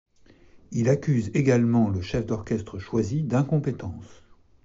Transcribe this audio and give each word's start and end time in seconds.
Il 0.71 0.89
accuse 0.89 1.29
également 1.35 1.87
le 1.89 2.01
chef 2.01 2.25
d'orchestre 2.25 2.79
choisi 2.79 3.21
d'incompétence. 3.21 4.23